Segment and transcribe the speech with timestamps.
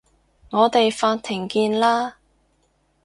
[0.49, 2.15] 我哋法庭見啦